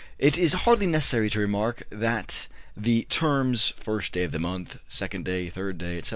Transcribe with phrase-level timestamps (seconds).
[0.17, 5.25] It is hardly necessary to remark that the terms "first day of the month," "second
[5.25, 6.09] day," "third day," etc.